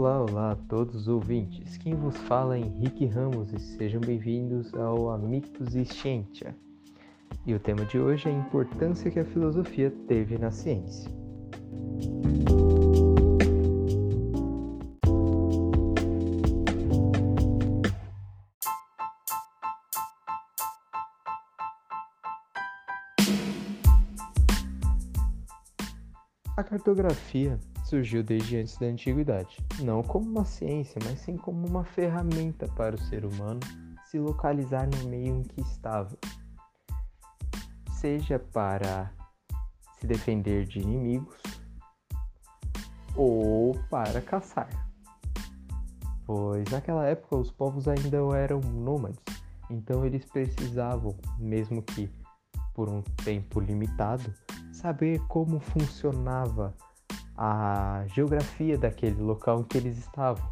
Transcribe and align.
Olá, 0.00 0.20
olá 0.20 0.52
a 0.52 0.54
todos 0.54 0.94
os 0.94 1.08
ouvintes. 1.08 1.76
Quem 1.76 1.92
vos 1.92 2.16
fala 2.16 2.56
é 2.56 2.60
Henrique 2.60 3.04
Ramos 3.04 3.52
e 3.52 3.58
sejam 3.58 4.00
bem-vindos 4.00 4.72
ao 4.72 5.10
Amicus 5.10 5.74
e 5.74 5.84
Scientia. 5.84 6.54
E 7.44 7.52
o 7.52 7.58
tema 7.58 7.84
de 7.84 7.98
hoje 7.98 8.28
é 8.28 8.30
a 8.30 8.38
importância 8.38 9.10
que 9.10 9.18
a 9.18 9.24
filosofia 9.24 9.92
teve 10.06 10.38
na 10.38 10.52
ciência. 10.52 11.10
A 26.56 26.62
cartografia 26.62 27.58
surgiu 27.88 28.22
desde 28.22 28.58
antes 28.58 28.76
da 28.76 28.86
antiguidade, 28.86 29.56
não 29.80 30.02
como 30.02 30.28
uma 30.28 30.44
ciência, 30.44 31.00
mas 31.04 31.20
sim 31.20 31.38
como 31.38 31.66
uma 31.66 31.84
ferramenta 31.84 32.68
para 32.68 32.94
o 32.94 32.98
ser 32.98 33.24
humano 33.24 33.60
se 34.04 34.18
localizar 34.18 34.86
no 34.86 35.08
meio 35.08 35.38
em 35.38 35.42
que 35.42 35.62
estava, 35.62 36.14
seja 37.92 38.38
para 38.38 39.10
se 39.98 40.06
defender 40.06 40.66
de 40.66 40.80
inimigos 40.80 41.40
ou 43.16 43.74
para 43.88 44.20
caçar. 44.20 44.68
Pois 46.26 46.70
naquela 46.70 47.06
época 47.06 47.36
os 47.36 47.50
povos 47.50 47.88
ainda 47.88 48.18
eram 48.36 48.60
nômades, 48.60 49.18
então 49.70 50.04
eles 50.04 50.26
precisavam, 50.26 51.16
mesmo 51.38 51.82
que 51.82 52.10
por 52.74 52.90
um 52.90 53.00
tempo 53.24 53.60
limitado, 53.60 54.32
saber 54.72 55.20
como 55.26 55.58
funcionava 55.58 56.74
a 57.38 58.04
geografia 58.08 58.76
daquele 58.76 59.22
local 59.22 59.60
em 59.60 59.62
que 59.62 59.78
eles 59.78 59.96
estavam. 59.96 60.44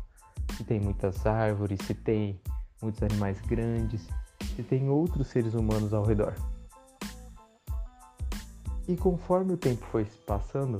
Se 0.57 0.63
tem 0.63 0.79
muitas 0.79 1.27
árvores, 1.27 1.81
se 1.85 1.93
tem 1.93 2.41
muitos 2.81 3.03
animais 3.03 3.41
grandes, 3.41 4.07
se 4.55 4.63
tem 4.63 4.89
outros 4.89 5.27
seres 5.27 5.55
humanos 5.55 5.93
ao 5.93 6.05
redor. 6.05 6.35
E 8.87 8.97
conforme 8.97 9.55
o 9.55 9.57
tempo 9.57 9.85
foi 9.87 10.05
passando, 10.25 10.79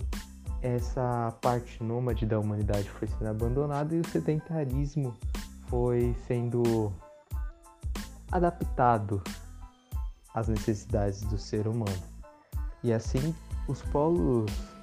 essa 0.63 1.35
parte 1.43 1.83
nômade 1.83 2.25
da 2.25 2.39
humanidade 2.39 2.89
foi 2.89 3.09
sendo 3.09 3.27
abandonada 3.27 3.93
e 3.93 3.99
o 3.99 4.09
sedentarismo 4.09 5.13
foi 5.67 6.15
sendo 6.29 6.93
adaptado 8.31 9.21
às 10.33 10.47
necessidades 10.47 11.23
do 11.23 11.37
ser 11.37 11.67
humano. 11.67 12.01
E 12.85 12.93
assim, 12.93 13.35
os 13.67 13.83
polos 13.83 14.76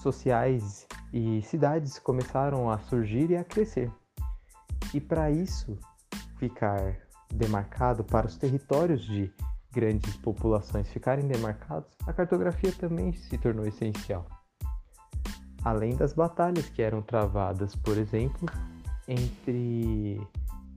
sociais 0.00 0.86
e 1.12 1.42
cidades 1.42 1.98
começaram 1.98 2.70
a 2.70 2.78
surgir 2.78 3.30
e 3.30 3.36
a 3.36 3.44
crescer. 3.44 3.90
E 4.94 5.00
para 5.00 5.30
isso 5.30 5.78
ficar 6.38 6.96
demarcado, 7.32 8.04
para 8.04 8.26
os 8.26 8.36
territórios 8.36 9.02
de 9.02 9.32
grandes 9.72 10.16
populações 10.16 10.88
ficarem 10.90 11.26
demarcados, 11.26 11.90
a 12.06 12.12
cartografia 12.12 12.72
também 12.72 13.12
se 13.12 13.36
tornou 13.38 13.66
essencial. 13.66 14.26
Além 15.62 15.94
das 15.96 16.12
batalhas 16.12 16.68
que 16.68 16.80
eram 16.80 17.02
travadas, 17.02 17.74
por 17.76 17.98
exemplo, 17.98 18.48
entre 19.06 20.20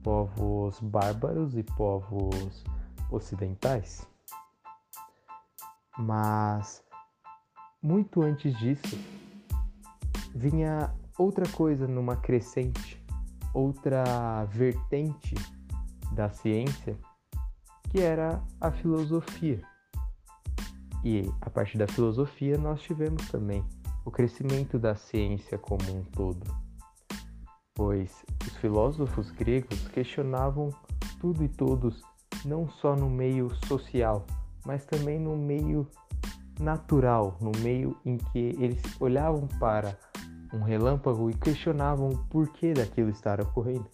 povos 0.02 0.78
bárbaros 0.80 1.56
e 1.56 1.62
povos 1.62 2.64
ocidentais. 3.10 4.06
Mas 5.96 6.82
muito 7.82 8.22
antes 8.22 8.56
disso, 8.58 8.96
vinha 10.34 10.94
outra 11.18 11.48
coisa 11.48 11.86
numa 11.88 12.16
crescente, 12.16 13.02
outra 13.52 14.44
vertente 14.46 15.34
da 16.12 16.30
ciência, 16.30 16.96
que 17.90 18.00
era 18.00 18.42
a 18.60 18.70
filosofia. 18.70 19.60
E 21.04 21.28
a 21.40 21.50
partir 21.50 21.78
da 21.78 21.88
filosofia 21.88 22.56
nós 22.56 22.80
tivemos 22.80 23.28
também 23.28 23.64
o 24.04 24.10
crescimento 24.10 24.78
da 24.78 24.94
ciência 24.94 25.58
como 25.58 25.82
um 25.92 26.04
todo, 26.04 26.44
pois 27.74 28.24
os 28.46 28.56
filósofos 28.58 29.30
gregos 29.32 29.88
questionavam 29.88 30.70
tudo 31.20 31.42
e 31.44 31.48
todos, 31.48 32.02
não 32.44 32.68
só 32.68 32.94
no 32.94 33.10
meio 33.10 33.52
social, 33.66 34.24
mas 34.64 34.84
também 34.84 35.18
no 35.18 35.36
meio 35.36 35.88
natural, 36.58 37.36
no 37.40 37.52
meio 37.60 37.96
em 38.04 38.16
que 38.16 38.56
eles 38.58 38.82
olhavam 39.00 39.46
para 39.58 39.96
um 40.52 40.60
relâmpago 40.60 41.30
e 41.30 41.34
questionavam 41.34 42.10
o 42.10 42.18
porquê 42.26 42.72
daquilo 42.72 43.10
estar 43.10 43.40
ocorrendo. 43.40 43.88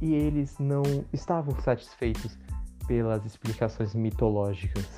E 0.00 0.14
eles 0.14 0.56
não 0.58 0.82
estavam 1.12 1.54
satisfeitos 1.60 2.38
pelas 2.86 3.24
explicações 3.24 3.94
mitológicas 3.94 4.88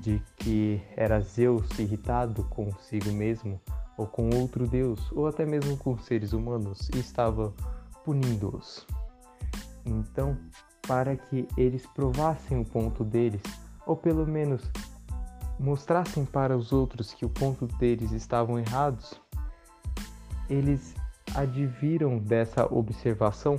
de 0.00 0.20
que 0.36 0.82
era 0.96 1.20
Zeus 1.20 1.78
irritado 1.78 2.44
consigo 2.44 3.10
mesmo 3.12 3.60
ou 3.96 4.06
com 4.06 4.28
outro 4.34 4.66
deus, 4.66 5.10
ou 5.12 5.26
até 5.26 5.46
mesmo 5.46 5.76
com 5.76 5.96
seres 5.96 6.32
humanos, 6.32 6.90
e 6.94 6.98
estava 6.98 7.54
punindo-os. 8.04 8.86
Então, 9.86 10.36
para 10.86 11.16
que 11.16 11.46
eles 11.56 11.86
provassem 11.86 12.60
o 12.60 12.64
ponto 12.64 13.04
deles, 13.04 13.40
ou 13.86 13.96
pelo 13.96 14.26
menos 14.26 14.70
mostrassem 15.64 16.26
para 16.26 16.56
os 16.56 16.72
outros 16.72 17.14
que 17.14 17.24
o 17.24 17.28
ponto 17.30 17.66
deles 17.66 18.12
estavam 18.12 18.58
errados, 18.58 19.18
eles 20.48 20.94
adviram 21.34 22.18
dessa 22.18 22.66
observação 22.72 23.56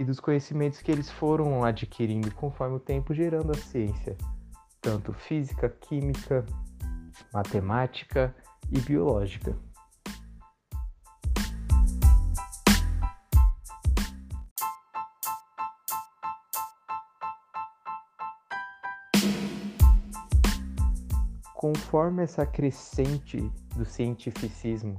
e 0.00 0.04
dos 0.04 0.18
conhecimentos 0.18 0.82
que 0.82 0.90
eles 0.90 1.10
foram 1.10 1.64
adquirindo 1.64 2.30
conforme 2.32 2.76
o 2.76 2.80
tempo, 2.80 3.14
gerando 3.14 3.52
a 3.52 3.54
ciência, 3.54 4.16
tanto 4.80 5.12
física, 5.12 5.68
química, 5.68 6.44
matemática 7.32 8.34
e 8.70 8.80
biológica. 8.80 9.56
Conforme 21.58 22.22
essa 22.22 22.46
crescente 22.46 23.50
do 23.74 23.84
cientificismo 23.84 24.96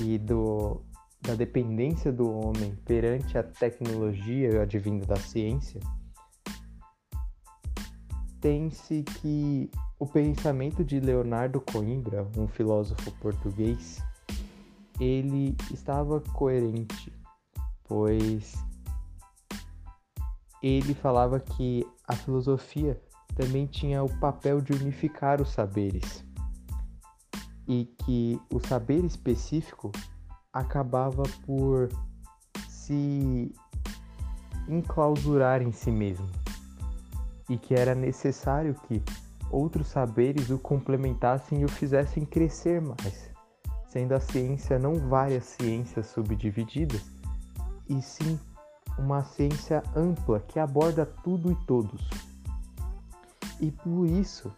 e 0.00 0.18
do, 0.18 0.82
da 1.22 1.36
dependência 1.36 2.12
do 2.12 2.28
homem 2.28 2.74
perante 2.84 3.38
a 3.38 3.44
tecnologia 3.44 4.62
advinda 4.62 5.06
da 5.06 5.14
ciência, 5.14 5.78
tem-se 8.40 9.04
que 9.04 9.70
o 9.96 10.08
pensamento 10.08 10.84
de 10.84 10.98
Leonardo 10.98 11.60
Coimbra, 11.60 12.28
um 12.36 12.48
filósofo 12.48 13.12
português, 13.20 14.02
ele 14.98 15.56
estava 15.72 16.20
coerente, 16.20 17.12
pois 17.84 18.54
ele 20.60 20.94
falava 20.94 21.38
que 21.38 21.86
a 22.08 22.16
filosofia 22.16 23.00
também 23.36 23.66
tinha 23.66 24.02
o 24.02 24.08
papel 24.18 24.60
de 24.60 24.72
unificar 24.72 25.40
os 25.40 25.50
saberes. 25.50 26.24
E 27.68 27.84
que 27.98 28.40
o 28.52 28.58
saber 28.58 29.04
específico 29.04 29.92
acabava 30.52 31.22
por 31.44 31.90
se 32.68 33.52
enclausurar 34.66 35.60
em 35.62 35.70
si 35.70 35.90
mesmo. 35.90 36.26
E 37.48 37.58
que 37.58 37.74
era 37.74 37.94
necessário 37.94 38.74
que 38.88 39.02
outros 39.50 39.88
saberes 39.88 40.50
o 40.50 40.58
complementassem 40.58 41.60
e 41.60 41.64
o 41.64 41.68
fizessem 41.68 42.24
crescer 42.24 42.80
mais, 42.80 43.30
sendo 43.88 44.14
a 44.14 44.20
ciência 44.20 44.78
não 44.78 44.94
várias 44.94 45.44
ciências 45.44 46.06
subdivididas, 46.06 47.04
e 47.88 48.00
sim 48.00 48.38
uma 48.98 49.22
ciência 49.24 49.82
ampla 49.94 50.40
que 50.40 50.58
aborda 50.58 51.04
tudo 51.04 51.52
e 51.52 51.66
todos. 51.66 52.25
E 53.60 53.70
por 53.70 54.06
isso 54.06 54.52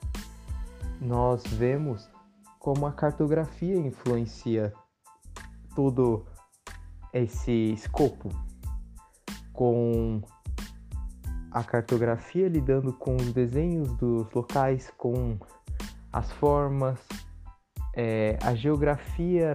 nós 1.01 1.43
vemos 1.47 2.09
como 2.59 2.87
a 2.87 2.93
cartografia 2.93 3.77
influencia 3.77 4.73
todo 5.75 6.27
esse 7.13 7.73
escopo, 7.73 8.29
com 9.53 10.21
a 11.51 11.65
cartografia 11.65 12.49
lidando 12.49 12.93
com 12.93 13.17
os 13.17 13.33
desenhos 13.33 13.93
dos 13.95 14.31
locais, 14.33 14.93
com 14.99 15.39
as 16.13 16.31
formas, 16.33 16.99
é, 17.95 18.39
a 18.43 18.55
geografia 18.55 19.55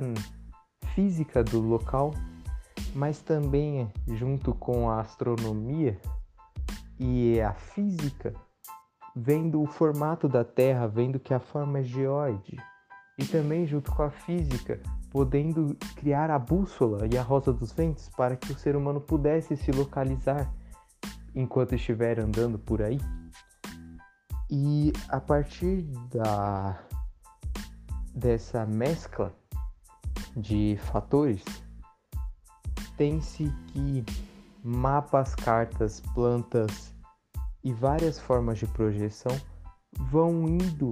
física 0.96 1.44
do 1.44 1.60
local, 1.60 2.12
mas 2.96 3.20
também 3.20 3.92
junto 4.08 4.54
com 4.54 4.90
a 4.90 5.02
astronomia 5.02 6.00
e 7.00 7.40
a 7.42 7.54
física 7.54 8.34
vendo 9.16 9.62
o 9.62 9.66
formato 9.66 10.28
da 10.28 10.44
Terra, 10.44 10.88
vendo 10.88 11.20
que 11.20 11.34
a 11.34 11.40
forma 11.40 11.80
é 11.80 11.84
geóide, 11.84 12.58
e 13.18 13.26
também 13.26 13.66
junto 13.66 13.92
com 13.92 14.04
a 14.04 14.10
física, 14.10 14.80
podendo 15.12 15.76
criar 15.96 16.32
a 16.32 16.40
bússola 16.40 17.08
e 17.12 17.18
a 17.18 17.22
rosa 17.22 17.54
dos 17.54 17.72
ventos 17.72 18.10
para 18.10 18.36
que 18.36 18.52
o 18.52 18.58
ser 18.58 18.76
humano 18.76 19.00
pudesse 19.00 19.56
se 19.56 19.72
localizar 19.72 20.52
enquanto 21.36 21.76
estiver 21.76 22.20
andando 22.20 22.58
por 22.58 22.82
aí. 22.82 23.00
E 24.50 24.92
a 25.10 25.20
partir 25.20 25.84
da 26.12 26.80
dessa 28.14 28.66
mescla 28.66 29.34
de 30.36 30.78
fatores, 30.84 31.44
tem-se 32.96 33.52
que 33.68 34.06
mapas, 34.64 35.34
cartas, 35.34 36.00
plantas 36.14 36.93
e 37.64 37.72
várias 37.72 38.20
formas 38.20 38.60
de 38.60 38.68
projeção 38.68 39.32
vão 40.10 40.48
indo 40.48 40.92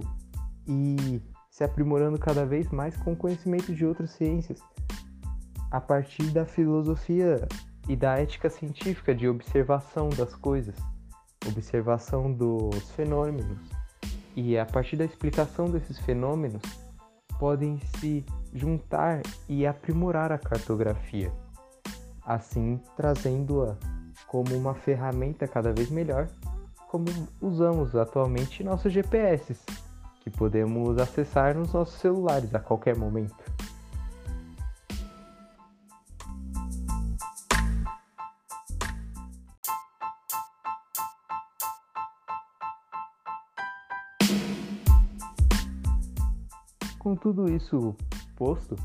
e 0.68 1.22
se 1.50 1.64
aprimorando 1.64 2.18
cada 2.18 2.46
vez 2.46 2.70
mais 2.70 2.96
com 2.98 3.16
conhecimento 3.16 3.74
de 3.74 3.86
outras 3.86 4.12
ciências, 4.12 4.60
a 5.70 5.82
partir 5.82 6.32
da 6.32 6.46
filosofia 6.46 7.48
e 7.90 7.96
da 7.96 8.18
ética 8.18 8.50
científica 8.50 9.14
de 9.14 9.28
observação 9.28 10.10
das 10.10 10.34
coisas, 10.36 10.76
observação 11.48 12.32
dos 12.32 12.90
fenômenos. 12.92 13.60
E 14.36 14.58
a 14.58 14.66
partir 14.66 14.96
da 14.96 15.04
explicação 15.04 15.70
desses 15.70 16.00
fenômenos, 16.00 16.62
podem 17.38 17.80
se 17.98 18.26
juntar 18.54 19.22
e 19.50 19.66
aprimorar 19.66 20.32
a 20.32 20.38
cartografia, 20.38 21.34
assim 22.24 22.80
trazendo-a 22.96 23.76
como 24.28 24.56
uma 24.56 24.74
ferramenta 24.74 25.48
cada 25.48 25.74
vez 25.74 25.90
melhor, 25.90 26.30
como 26.92 27.06
usamos 27.40 27.96
atualmente 27.96 28.66
nossos 28.66 28.92
GPS, 28.92 29.56
que 30.20 30.30
podemos 30.30 30.98
acessar 30.98 31.56
nos 31.56 31.72
nossos 31.72 31.98
celulares 32.02 32.54
a 32.54 32.60
qualquer 32.60 32.98
momento. 32.98 33.34
Com 47.00 47.16
tudo 47.16 47.50
isso 47.50 47.96
posto, 48.36 48.76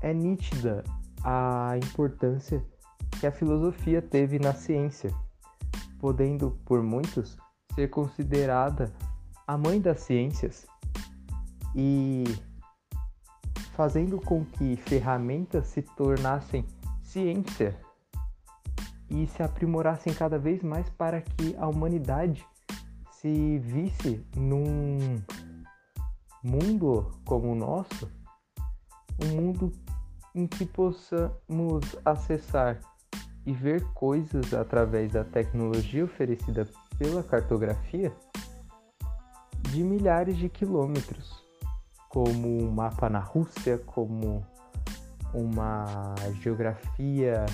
é 0.00 0.14
nítida 0.14 0.84
a 1.24 1.76
importância 1.82 2.64
que 3.18 3.26
a 3.26 3.32
filosofia 3.32 4.00
teve 4.00 4.38
na 4.38 4.54
ciência, 4.54 5.12
podendo 6.00 6.58
por 6.64 6.82
muitos 6.82 7.36
ser 7.74 7.88
considerada 7.88 8.92
a 9.46 9.56
mãe 9.56 9.80
das 9.80 10.00
ciências 10.00 10.66
e 11.74 12.24
fazendo 13.74 14.20
com 14.20 14.44
que 14.44 14.76
ferramentas 14.76 15.66
se 15.68 15.82
tornassem 15.82 16.64
ciência 17.02 17.78
e 19.08 19.26
se 19.26 19.42
aprimorassem 19.42 20.14
cada 20.14 20.38
vez 20.38 20.62
mais 20.62 20.88
para 20.90 21.20
que 21.20 21.54
a 21.56 21.66
humanidade 21.66 22.46
se 23.12 23.58
visse 23.58 24.24
num 24.36 25.20
mundo 26.42 27.10
como 27.24 27.52
o 27.52 27.54
nosso, 27.54 28.10
um 29.22 29.36
mundo 29.36 29.72
em 30.34 30.46
que 30.46 30.64
possamos 30.64 31.84
acessar 32.04 32.80
e 33.46 33.52
ver 33.52 33.82
coisas 33.94 34.52
através 34.52 35.12
da 35.12 35.24
tecnologia 35.24 36.04
oferecida 36.04 36.68
pela 36.98 37.22
cartografia 37.22 38.12
de 39.70 39.82
milhares 39.82 40.36
de 40.36 40.48
quilômetros, 40.48 41.44
como 42.08 42.62
um 42.62 42.70
mapa 42.70 43.08
na 43.08 43.20
Rússia, 43.20 43.78
como 43.78 44.44
uma 45.32 46.14
geografia 46.42 47.46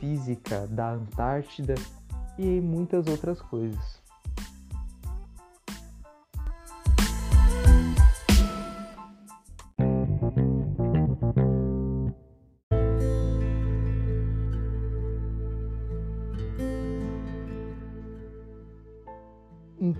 física 0.00 0.66
da 0.66 0.90
Antártida 0.90 1.74
e 2.36 2.60
muitas 2.60 3.06
outras 3.06 3.40
coisas. 3.40 4.07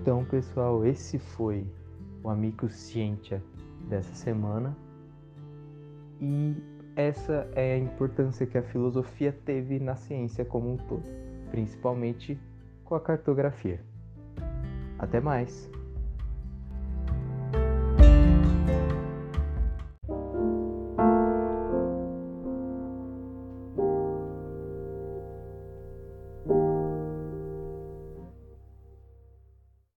Então, 0.09 0.25
pessoal, 0.25 0.83
esse 0.83 1.19
foi 1.19 1.67
o 2.23 2.29
Amigo 2.29 2.67
Ciência 2.67 3.43
dessa 3.87 4.11
semana. 4.15 4.75
E 6.19 6.55
essa 6.95 7.47
é 7.53 7.75
a 7.75 7.77
importância 7.77 8.47
que 8.47 8.57
a 8.57 8.63
filosofia 8.63 9.31
teve 9.45 9.79
na 9.79 9.95
ciência 9.95 10.43
como 10.43 10.73
um 10.73 10.77
todo, 10.77 11.03
principalmente 11.51 12.39
com 12.83 12.95
a 12.95 12.99
cartografia. 12.99 13.85
Até 14.97 15.21
mais! 15.21 15.69